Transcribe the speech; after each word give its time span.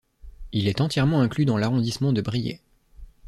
Il 0.51 0.67
est 0.67 0.81
entièrement 0.81 1.21
inclus 1.21 1.45
dans 1.45 1.57
l'arrondissement 1.57 2.11
de 2.11 2.21
Briey. 2.21 2.59